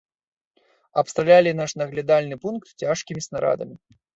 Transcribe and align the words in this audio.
Абстралялі 1.01 1.51
наш 1.61 1.71
наглядальны 1.81 2.35
пункт 2.47 2.67
цяжкімі 2.87 3.21
снарадамі. 3.29 3.75